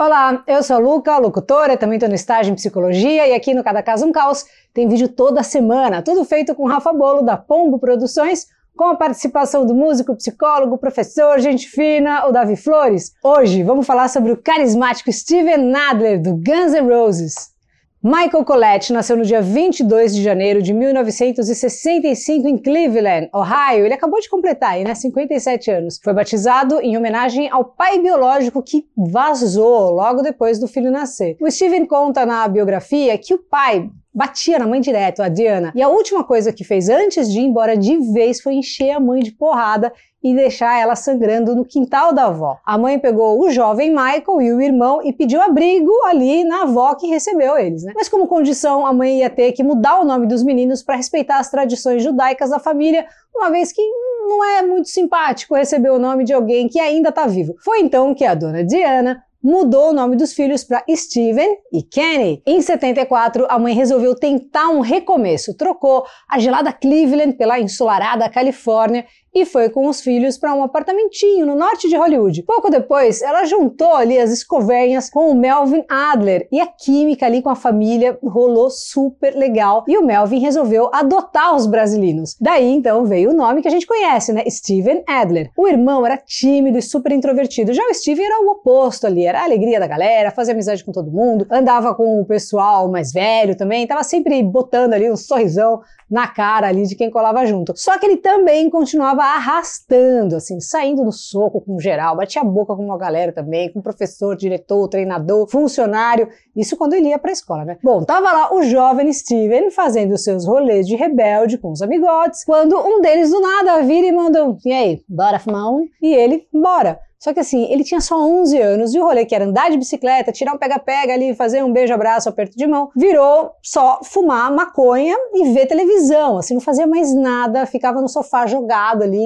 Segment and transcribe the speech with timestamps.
[0.00, 3.64] Olá, eu sou a Luca, locutora, também estou no estágio em psicologia e aqui no
[3.64, 7.80] Cada Caso um Caos tem vídeo toda semana, tudo feito com Rafa Bolo da Pombo
[7.80, 13.12] Produções, com a participação do músico, psicólogo, professor, gente fina, o Davi Flores.
[13.24, 17.57] Hoje vamos falar sobre o carismático Steven Adler do Guns N' Roses.
[18.00, 23.84] Michael Collette nasceu no dia 22 de janeiro de 1965 em Cleveland, Ohio.
[23.84, 25.98] Ele acabou de completar né, 57 anos.
[26.02, 31.36] Foi batizado em homenagem ao pai biológico que vazou logo depois do filho nascer.
[31.40, 35.72] O Steven conta na biografia que o pai batia na mãe direto, a Diana.
[35.74, 39.00] E a última coisa que fez antes de ir embora de vez foi encher a
[39.00, 39.92] mãe de porrada
[40.30, 42.58] e deixar ela sangrando no quintal da avó.
[42.64, 46.94] A mãe pegou o jovem Michael e o irmão e pediu abrigo ali na avó
[46.94, 47.92] que recebeu eles, né?
[47.94, 51.38] Mas como condição, a mãe ia ter que mudar o nome dos meninos para respeitar
[51.38, 53.82] as tradições judaicas da família, uma vez que
[54.28, 57.54] não é muito simpático receber o nome de alguém que ainda está vivo.
[57.64, 62.42] Foi então que a dona Diana mudou o nome dos filhos para Steven e Kenny.
[62.44, 69.06] Em 74, a mãe resolveu tentar um recomeço, trocou a gelada Cleveland pela ensolarada Califórnia
[69.34, 72.42] e foi com os filhos para um apartamentinho no norte de Hollywood.
[72.42, 77.42] Pouco depois, ela juntou ali as escovenhas com o Melvin Adler e a química ali
[77.42, 82.36] com a família rolou super legal e o Melvin resolveu adotar os brasileiros.
[82.40, 84.44] Daí então veio o nome que a gente conhece, né?
[84.48, 85.50] Steven Adler.
[85.56, 89.40] O irmão era tímido e super introvertido, já o Steven era o oposto ali, era
[89.40, 93.56] a alegria da galera, fazia amizade com todo mundo, andava com o pessoal mais velho
[93.56, 97.74] também, tava sempre botando ali um sorrisão na cara ali de quem colava junto.
[97.76, 102.74] Só que ele também continuava arrastando, assim, saindo no soco com geral, batia a boca
[102.74, 107.64] com uma galera também, com professor, diretor, treinador, funcionário, isso quando ele ia pra escola,
[107.64, 107.78] né?
[107.82, 112.76] Bom, tava lá o jovem Steven fazendo seus rolês de rebelde com os amigotes, quando
[112.78, 115.86] um deles do nada vira e manda um, e aí, bora fumar um?
[116.02, 117.00] E ele, bora.
[117.18, 119.76] Só que assim, ele tinha só 11 anos e o rolê que era andar de
[119.76, 125.16] bicicleta, tirar um pega-pega ali, fazer um beijo-abraço, aperto de mão, virou só fumar maconha
[125.34, 126.38] e ver televisão.
[126.38, 129.18] Assim, não fazia mais nada, ficava no sofá jogado ali,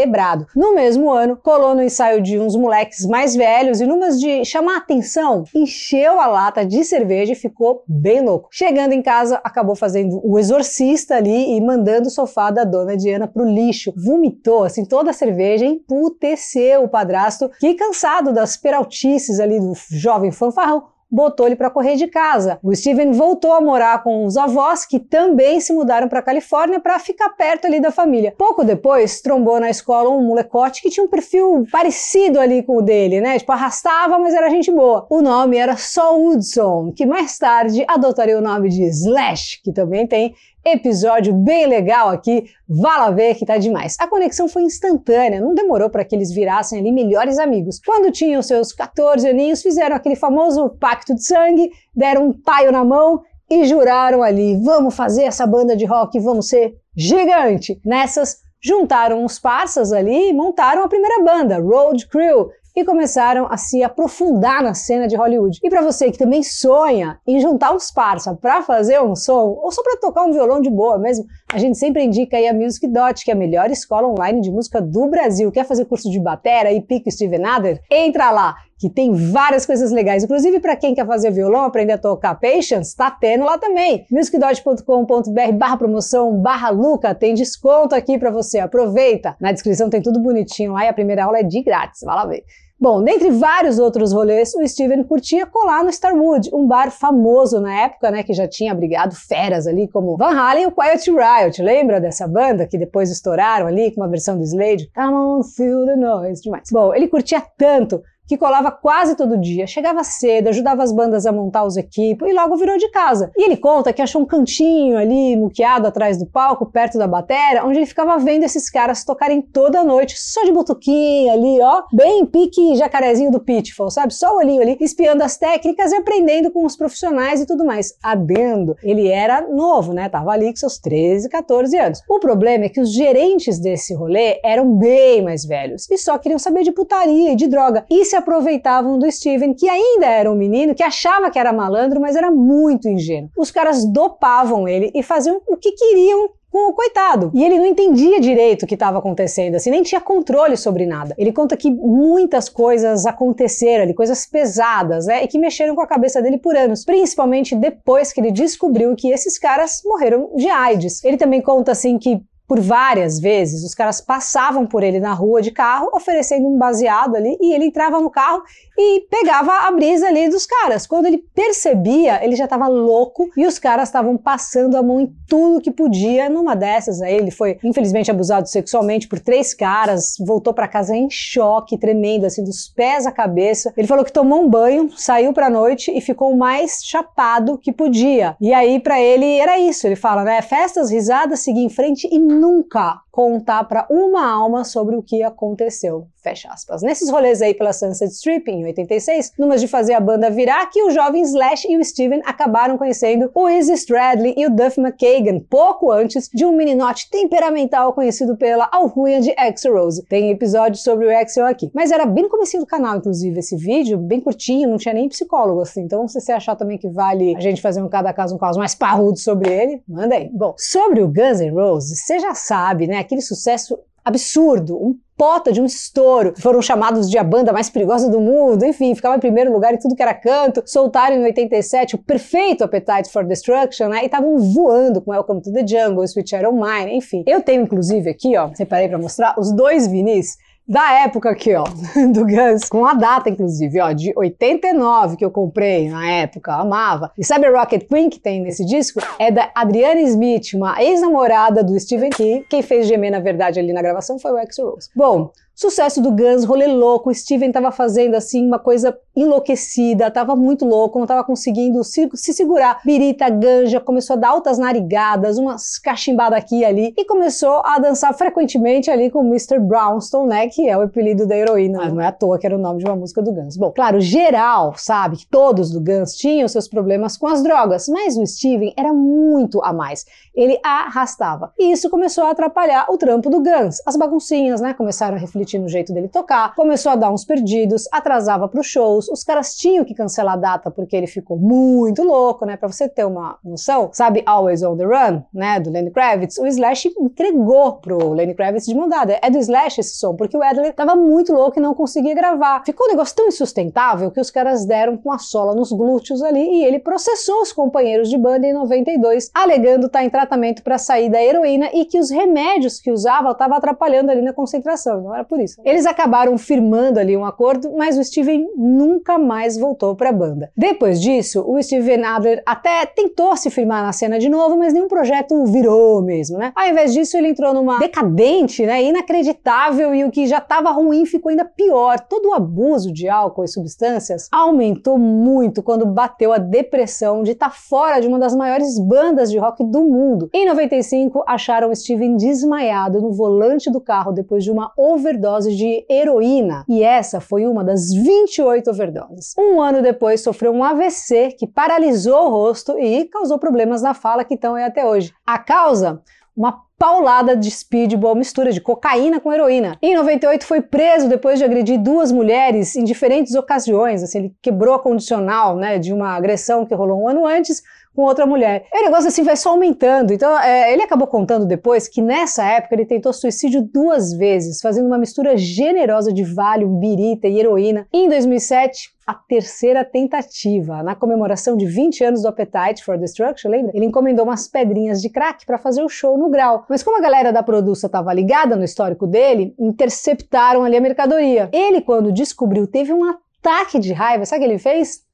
[0.00, 0.46] invertebrado.
[0.54, 4.78] No mesmo ano, colou no ensaio de uns moleques mais velhos e numas de chamar
[4.78, 8.48] atenção, encheu a lata de cerveja e ficou bem louco.
[8.50, 13.28] Chegando em casa, acabou fazendo o exorcista ali e mandando o sofá da dona Diana
[13.28, 13.92] pro lixo.
[13.96, 20.30] Vomitou, assim, toda a cerveja, emputeceu o padrasto que, cansado das peraltices ali do jovem
[20.30, 22.58] fanfarrão, botou ele para correr de casa.
[22.62, 26.98] O Steven voltou a morar com os avós, que também se mudaram para Califórnia para
[26.98, 28.34] ficar perto ali da família.
[28.36, 32.82] Pouco depois, trombou na escola um molecote que tinha um perfil parecido ali com o
[32.82, 33.38] dele, né?
[33.38, 35.06] Tipo, arrastava, mas era gente boa.
[35.10, 40.06] O nome era Saul Woodson, que mais tarde adotaria o nome de Slash, que também
[40.06, 40.34] tem
[40.64, 43.96] episódio bem legal aqui, vá lá ver que tá demais.
[43.98, 47.80] A conexão foi instantânea, não demorou para que eles virassem ali melhores amigos.
[47.84, 52.84] Quando tinham seus 14 aninhos, fizeram aquele famoso pacto de sangue, deram um taio na
[52.84, 57.80] mão e juraram ali, vamos fazer essa banda de rock, vamos ser gigante.
[57.84, 63.56] Nessas, juntaram uns parças ali e montaram a primeira banda, Road Crew, e começaram a
[63.56, 65.58] se aprofundar na cena de Hollywood.
[65.62, 69.70] E para você que também sonha em juntar uns parça para fazer um som ou
[69.72, 72.86] só para tocar um violão de boa mesmo, a gente sempre indica aí a Music
[72.86, 75.50] Dot, que é a melhor escola online de música do Brasil.
[75.50, 77.80] Quer fazer curso de batera e pico Steven Adler?
[77.90, 78.54] Entra lá!
[78.80, 80.24] Que tem várias coisas legais.
[80.24, 84.06] Inclusive, para quem quer fazer violão, aprender a tocar Patience, tá tendo lá também.
[84.10, 88.58] musicdot.com.br barra promoção barra Luca, tem desconto aqui para você.
[88.58, 89.36] Aproveita!
[89.38, 92.00] Na descrição tem tudo bonitinho lá e a primeira aula é de grátis.
[92.02, 92.42] Vai lá ver.
[92.80, 97.82] Bom, dentre vários outros rolês, o Steven curtia colar no Starwood, um bar famoso na
[97.82, 101.62] época, né, que já tinha abrigado feras ali como Van Halen e o Quiet Riot.
[101.62, 104.90] Lembra dessa banda que depois estouraram ali com uma versão do Slade?
[104.94, 106.40] Come on, feel the noise.
[106.40, 106.70] Demais.
[106.72, 111.32] Bom, ele curtia tanto que colava quase todo dia, chegava cedo, ajudava as bandas a
[111.32, 113.32] montar os equipos e logo virou de casa.
[113.36, 117.64] E ele conta que achou um cantinho ali, muqueado atrás do palco, perto da bateria,
[117.64, 122.24] onde ele ficava vendo esses caras tocarem toda noite, só de butuquinha ali, ó, bem
[122.24, 124.14] pique jacarezinho do Pitfall, sabe?
[124.14, 127.94] Só o olhinho ali, espiando as técnicas e aprendendo com os profissionais e tudo mais.
[128.00, 130.08] Adendo, ele era novo, né?
[130.08, 132.00] Tava ali com seus 13, 14 anos.
[132.08, 136.38] O problema é que os gerentes desse rolê eram bem mais velhos e só queriam
[136.38, 137.84] saber de putaria e de droga.
[137.90, 142.00] E se aproveitavam do Steven, que ainda era um menino que achava que era malandro,
[142.00, 143.30] mas era muito ingênuo.
[143.36, 147.30] Os caras dopavam ele e faziam o que queriam com o coitado.
[147.32, 151.14] E ele não entendia direito o que estava acontecendo, assim, nem tinha controle sobre nada.
[151.16, 155.86] Ele conta que muitas coisas aconteceram ali, coisas pesadas, né, e que mexeram com a
[155.86, 161.04] cabeça dele por anos, principalmente depois que ele descobriu que esses caras morreram de AIDS.
[161.04, 162.20] Ele também conta assim que
[162.50, 167.14] Por várias vezes, os caras passavam por ele na rua de carro, oferecendo um baseado
[167.14, 168.42] ali, e ele entrava no carro
[168.76, 170.84] e pegava a brisa ali dos caras.
[170.84, 175.14] Quando ele percebia, ele já estava louco e os caras estavam passando a mão em
[175.28, 176.28] tudo que podia.
[176.28, 181.08] Numa dessas aí, ele foi infelizmente abusado sexualmente por três caras, voltou para casa em
[181.08, 183.72] choque, tremendo, assim, dos pés à cabeça.
[183.76, 188.36] Ele falou que tomou um banho, saiu pra noite e ficou mais chapado que podia.
[188.40, 189.86] E aí, para ele, era isso.
[189.86, 190.42] Ele fala, né?
[190.42, 196.08] Festas, risadas, seguir em frente e nunca contar para uma alma sobre o que aconteceu.
[196.22, 196.82] Fecha aspas.
[196.82, 200.82] Nesses rolês aí pela Sunset Strip, em 86, numas de fazer a banda virar, que
[200.82, 205.40] o jovem Slash e o Steven acabaram conhecendo o Izzy Stradley e o Duff McKagan,
[205.48, 210.04] pouco antes de um mininote temperamental conhecido pela alcunha de Axel Rose.
[210.06, 211.70] Tem episódio sobre o Axel aqui.
[211.74, 215.08] Mas era bem no começo do canal, inclusive, esse vídeo, bem curtinho, não tinha nem
[215.08, 215.82] psicólogo, assim.
[215.82, 218.58] Então, se você achar também que vale a gente fazer um cada caso um caso
[218.58, 220.28] mais parrudo sobre ele, manda aí.
[220.32, 222.98] Bom, sobre o Guns N' Roses, você já sabe, né?
[222.98, 226.32] Aquele sucesso absurdo, um pota de um estouro.
[226.38, 229.78] Foram chamados de a banda mais perigosa do mundo, enfim, ficava em primeiro lugar em
[229.78, 230.62] tudo que era canto.
[230.64, 234.02] Soltaram em 87 o perfeito Appetite for Destruction, né?
[234.02, 237.22] E estavam voando com Welcome to the Jungle, Sweet Child Mine, enfim.
[237.26, 240.38] Eu tenho inclusive aqui, ó, separei para mostrar os dois vinis
[240.70, 241.64] da época aqui, ó,
[242.14, 247.10] do Guns, com a data, inclusive, ó, de 89 que eu comprei na época, amava.
[247.18, 249.00] E sabe a Rocket Queen que tem nesse disco?
[249.18, 252.46] É da Adriana Smith, uma ex-namorada do Steven Key.
[252.48, 254.88] Quem fez gemer, na verdade, ali na gravação foi o Axl Rose.
[254.94, 260.36] Bom, Sucesso do Guns, rolê louco, o Steven tava fazendo assim uma coisa enlouquecida, tava
[260.36, 262.80] muito louco, não tava conseguindo se, se segurar.
[262.84, 267.78] Birita, ganja, começou a dar altas narigadas, umas cachimbadas aqui e ali, e começou a
[267.78, 269.58] dançar frequentemente ali com o Mr.
[269.58, 272.56] Brownstone, né, que é o apelido da heroína, mas não é à toa que era
[272.56, 273.56] o nome de uma música do Guns.
[273.56, 278.16] Bom, claro, geral sabe que todos do Guns tinham seus problemas com as drogas, mas
[278.16, 280.04] o Steven era muito a mais.
[280.34, 281.52] Ele arrastava.
[281.58, 283.82] E isso começou a atrapalhar o trampo do Guns.
[283.86, 287.88] As baguncinhas, né, começaram a refletir no jeito dele tocar, começou a dar uns perdidos,
[287.92, 292.02] atrasava para os shows, os caras tinham que cancelar a data porque ele ficou muito
[292.02, 292.56] louco, né?
[292.56, 296.46] Para você ter uma noção, sabe Always on the Run, né, do Lenny Kravitz, o
[296.46, 299.18] Slash entregou pro Lenny Kravitz de mandada.
[299.22, 302.62] É do Slash esse som, porque o Adler tava muito louco e não conseguia gravar.
[302.64, 306.40] Ficou um negócio tão insustentável que os caras deram com a sola nos glúteos ali
[306.40, 310.78] e ele processou os companheiros de banda em 92, alegando estar tá em tratamento para
[310.78, 315.00] sair da heroína e que os remédios que usava estavam atrapalhando ali na concentração.
[315.00, 315.60] Não era por isso.
[315.64, 320.50] Eles acabaram firmando ali um acordo, mas o Steven nunca mais voltou para a banda.
[320.56, 324.88] Depois disso, o Steven Adler até tentou se firmar na cena de novo, mas nenhum
[324.88, 326.52] projeto virou mesmo, né?
[326.54, 331.04] Ao invés disso, ele entrou numa decadente, né, inacreditável e o que já estava ruim
[331.04, 332.00] ficou ainda pior.
[332.00, 337.50] Todo o abuso de álcool e substâncias aumentou muito quando bateu a depressão de estar
[337.50, 340.28] tá fora de uma das maiores bandas de rock do mundo.
[340.32, 346.64] Em 95, acharam Steven desmaiado no volante do carro depois de uma overdose de heroína,
[346.68, 349.34] e essa foi uma das 28 overdoses.
[349.38, 354.24] Um ano depois, sofreu um AVC que paralisou o rosto e causou problemas na fala
[354.24, 355.12] que estão aí até hoje.
[355.26, 356.02] A causa?
[356.36, 359.76] Uma paulada de speedball, mistura de cocaína com heroína.
[359.82, 364.02] Em 98 foi preso depois de agredir duas mulheres em diferentes ocasiões.
[364.02, 367.62] Assim, ele quebrou a condicional né, de uma agressão que rolou um ano antes,
[368.00, 368.64] com outra mulher.
[368.72, 370.10] E o negócio assim vai só aumentando.
[370.10, 374.86] Então, é, ele acabou contando depois que nessa época ele tentou suicídio duas vezes, fazendo
[374.86, 377.86] uma mistura generosa de Valium, birita e heroína.
[377.92, 380.82] E em 2007, a terceira tentativa.
[380.82, 383.72] Na comemoração de 20 anos do Appetite for Destruction, lembra?
[383.74, 386.64] Ele encomendou umas pedrinhas de crack para fazer o show no grau.
[386.70, 391.50] Mas como a galera da produção estava ligada no histórico dele, interceptaram ali a mercadoria.
[391.52, 394.24] Ele, quando descobriu, teve um ataque de raiva.
[394.24, 395.09] Sabe o que ele fez?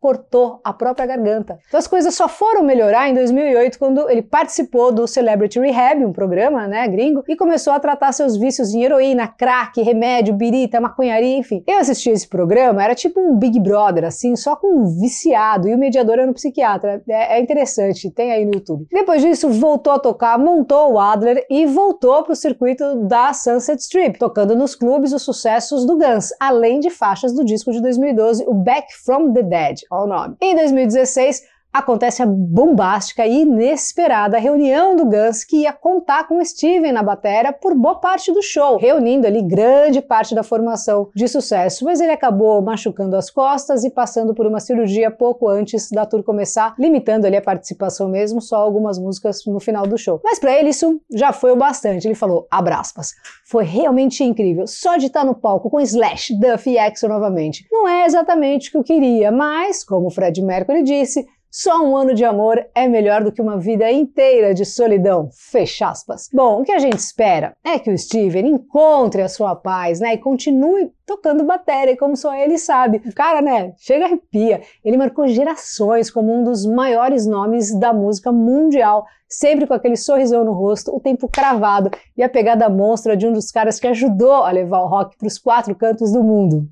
[0.00, 1.58] Cortou a própria garganta.
[1.66, 6.12] Então as coisas só foram melhorar em 2008 quando ele participou do Celebrity Rehab, um
[6.12, 11.36] programa, né, gringo, e começou a tratar seus vícios em heroína, crack, remédio, birita, maconharia,
[11.38, 11.62] enfim.
[11.66, 15.74] Eu assisti esse programa, era tipo um Big Brother, assim, só com um viciado e
[15.74, 17.02] o mediador era um psiquiatra.
[17.08, 18.86] É, é interessante, tem aí no YouTube.
[18.90, 23.80] Depois disso, voltou a tocar, montou o Adler e voltou para o circuito da Sunset
[23.80, 28.44] Strip, tocando nos clubes os sucessos do Guns, além de faixas do disco de 2012,
[28.46, 30.36] o Back from the Dead o nome.
[30.40, 31.42] Em 2016,
[31.78, 37.52] acontece a bombástica e inesperada reunião do Guns que ia contar com Steven na bateria
[37.52, 42.12] por boa parte do show, reunindo ali grande parte da formação de sucesso, mas ele
[42.12, 47.26] acabou machucando as costas e passando por uma cirurgia pouco antes da tour começar, limitando
[47.26, 50.20] ali a participação mesmo, só algumas músicas no final do show.
[50.22, 52.06] Mas para ele isso já foi o bastante.
[52.06, 53.12] Ele falou, abraspas,
[53.44, 57.66] foi realmente incrível, só de estar no palco com Slash, Duff e Axel novamente.
[57.70, 61.26] Não é exatamente o que eu queria, mas, como Fred Mercury disse,
[61.58, 65.30] Só um ano de amor é melhor do que uma vida inteira de solidão.
[65.32, 66.28] Fecha aspas.
[66.30, 70.12] Bom, o que a gente espera é que o Steven encontre a sua paz, né?
[70.12, 73.00] E continue tocando bateria, como só ele sabe.
[73.06, 73.72] O cara, né?
[73.78, 74.60] Chega arrepia.
[74.84, 80.44] Ele marcou gerações como um dos maiores nomes da música mundial, sempre com aquele sorrisão
[80.44, 84.44] no rosto, o tempo cravado e a pegada monstra de um dos caras que ajudou
[84.44, 86.68] a levar o rock para os quatro cantos do mundo.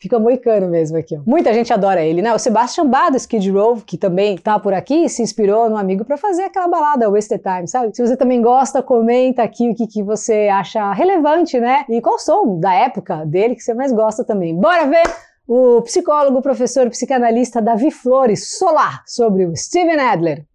[0.00, 1.20] Fica moicano mesmo aqui, ó.
[1.26, 2.32] Muita gente adora ele, né?
[2.32, 6.06] O Sebastian Bach do Skid Row, que também tá por aqui, se inspirou no amigo
[6.06, 7.94] para fazer aquela balada Wasted Time, sabe?
[7.94, 11.84] Se você também gosta, comenta aqui o que, que você acha relevante, né?
[11.86, 14.56] E qual som da época dele que você mais gosta também.
[14.56, 15.02] Bora ver
[15.46, 20.46] o psicólogo, professor, psicanalista Davi Flores Solar sobre o Steven Adler.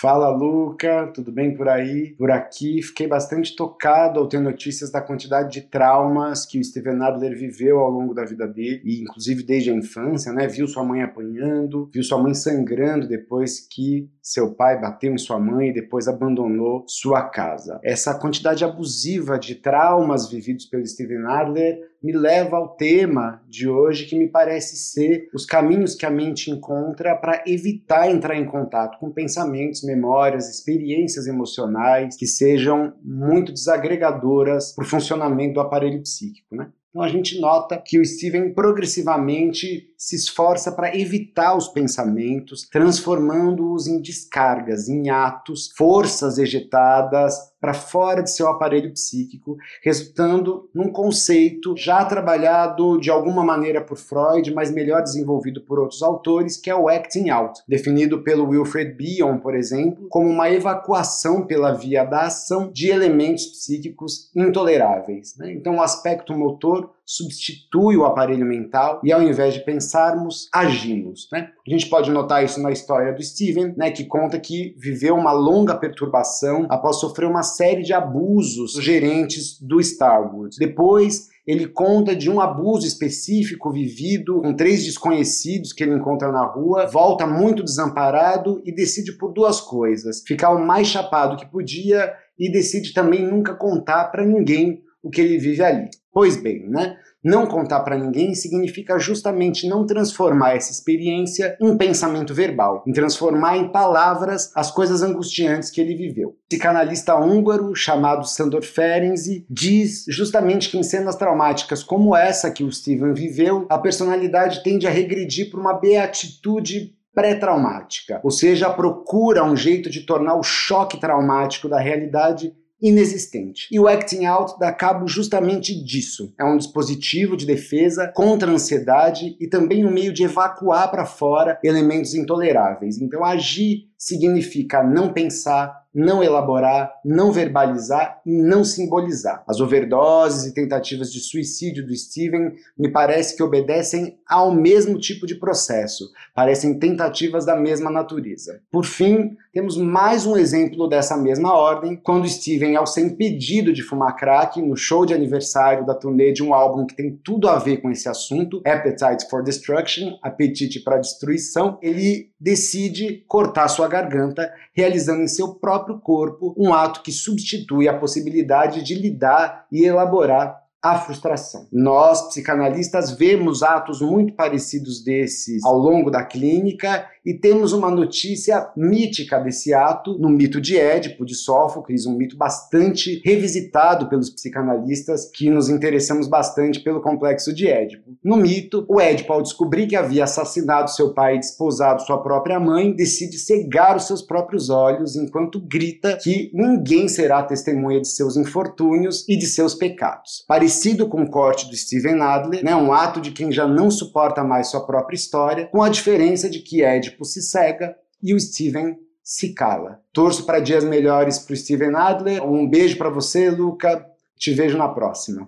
[0.00, 2.14] Fala Luca, tudo bem por aí?
[2.18, 7.00] Por aqui, fiquei bastante tocado ao ter notícias da quantidade de traumas que o Steven
[7.02, 10.48] Adler viveu ao longo da vida dele, e inclusive desde a infância, né?
[10.48, 15.38] Viu sua mãe apanhando, viu sua mãe sangrando depois que seu pai bateu em sua
[15.38, 17.78] mãe e depois abandonou sua casa.
[17.84, 24.06] Essa quantidade abusiva de traumas vividos pelo Steven Adler me leva ao tema de hoje,
[24.06, 28.98] que me parece ser os caminhos que a mente encontra para evitar entrar em contato
[28.98, 36.56] com pensamentos, memórias, experiências emocionais que sejam muito desagregadoras para o funcionamento do aparelho psíquico,
[36.56, 36.68] né?
[36.90, 43.86] Então a gente nota que o Steven progressivamente se esforça para evitar os pensamentos, transformando-os
[43.86, 51.76] em descargas, em atos, forças ejetadas para fora de seu aparelho psíquico, resultando num conceito
[51.76, 56.74] já trabalhado de alguma maneira por Freud, mas melhor desenvolvido por outros autores, que é
[56.74, 62.22] o acting out, definido pelo Wilfred Bion, por exemplo, como uma evacuação pela via da
[62.22, 65.36] ação de elementos psíquicos intoleráveis.
[65.36, 65.52] Né?
[65.52, 71.28] Então, o aspecto motor substitui o aparelho mental e ao invés de pensarmos, agimos.
[71.32, 71.48] Né?
[71.66, 75.32] A gente pode notar isso na história do Steven, né, que conta que viveu uma
[75.32, 80.56] longa perturbação após sofrer uma série de abusos gerentes do Starwood.
[80.58, 86.46] Depois, ele conta de um abuso específico vivido com três desconhecidos que ele encontra na
[86.46, 92.12] rua, volta muito desamparado e decide por duas coisas: ficar o mais chapado que podia
[92.38, 95.88] e decide também nunca contar para ninguém o que ele vive ali.
[96.12, 96.96] Pois bem, né?
[97.24, 103.56] Não contar para ninguém significa justamente não transformar essa experiência em pensamento verbal, em transformar
[103.56, 106.30] em palavras as coisas angustiantes que ele viveu.
[106.30, 112.64] O psicanalista húngaro chamado Sandor Ferenczi diz justamente que em cenas traumáticas como essa que
[112.64, 119.44] o Steven viveu, a personalidade tende a regredir para uma beatitude pré-traumática, ou seja, procura
[119.44, 123.68] um jeito de tornar o choque traumático da realidade inexistente.
[123.70, 126.34] E o acting out dá cabo justamente disso.
[126.38, 131.06] É um dispositivo de defesa contra a ansiedade e também um meio de evacuar para
[131.06, 132.98] fora elementos intoleráveis.
[132.98, 139.44] Então agir significa não pensar, não elaborar, não verbalizar e não simbolizar.
[139.46, 145.24] As overdoses e tentativas de suicídio do Steven me parece que obedecem ao mesmo tipo
[145.24, 148.60] de processo, parecem tentativas da mesma natureza.
[148.72, 153.82] Por fim, temos mais um exemplo dessa mesma ordem, quando Steven, ao ser impedido de
[153.82, 157.58] fumar crack no show de aniversário da turnê de um álbum que tem tudo a
[157.58, 164.52] ver com esse assunto, Appetite for Destruction, Apetite para Destruição, ele decide cortar sua garganta,
[164.72, 170.61] realizando em seu próprio corpo um ato que substitui a possibilidade de lidar e elaborar
[170.82, 171.68] a frustração.
[171.70, 178.68] Nós, psicanalistas, vemos atos muito parecidos desses ao longo da clínica e temos uma notícia
[178.76, 185.30] mítica desse ato no mito de Édipo, de Sófocles, um mito bastante revisitado pelos psicanalistas
[185.32, 188.10] que nos interessamos bastante pelo complexo de Édipo.
[188.24, 192.58] No mito, o Édipo, ao descobrir que havia assassinado seu pai e desposado sua própria
[192.58, 198.36] mãe, decide cegar os seus próprios olhos enquanto grita que ninguém será testemunha de seus
[198.36, 200.44] infortúnios e de seus pecados.
[200.72, 204.42] Parecido com o corte do Steven Adler, né, um ato de quem já não suporta
[204.42, 208.96] mais sua própria história, com a diferença de que Édipo se cega e o Steven
[209.22, 210.00] se cala.
[210.14, 212.42] Torço para dias melhores para o Steven Adler.
[212.42, 214.02] Um beijo para você, Luca.
[214.38, 215.46] Te vejo na próxima.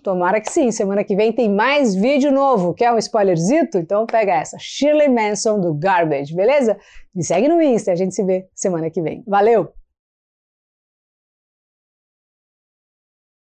[0.00, 0.70] Tomara que sim.
[0.70, 2.72] Semana que vem tem mais vídeo novo.
[2.72, 3.78] Quer um spoilerzito?
[3.78, 4.56] Então pega essa.
[4.60, 6.78] Shirley Manson do Garbage, beleza?
[7.12, 7.90] Me segue no Insta.
[7.90, 9.24] A gente se vê semana que vem.
[9.26, 9.72] Valeu!